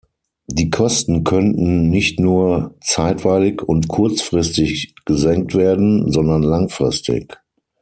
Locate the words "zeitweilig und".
2.83-3.87